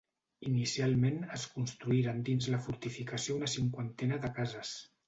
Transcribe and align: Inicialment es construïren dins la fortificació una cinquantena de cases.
Inicialment 0.51 1.19
es 1.37 1.45
construïren 1.57 2.25
dins 2.31 2.51
la 2.55 2.63
fortificació 2.67 3.39
una 3.43 3.55
cinquantena 3.57 4.23
de 4.27 4.35
cases. 4.43 4.79